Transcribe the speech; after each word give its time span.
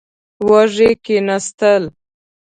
وږي 0.47 0.89
کېناستل. 1.05 1.83